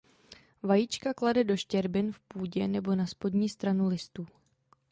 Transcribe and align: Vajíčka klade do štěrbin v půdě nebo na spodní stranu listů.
Vajíčka 0.63 1.13
klade 1.13 1.43
do 1.43 1.57
štěrbin 1.57 2.11
v 2.11 2.19
půdě 2.19 2.67
nebo 2.67 2.95
na 2.95 3.05
spodní 3.07 3.49
stranu 3.49 3.87
listů. 3.87 4.27